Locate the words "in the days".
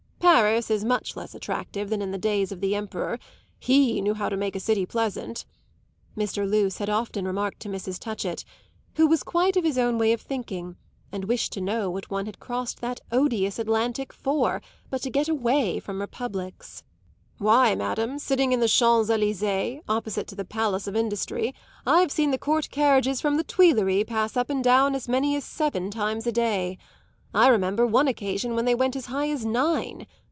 2.01-2.51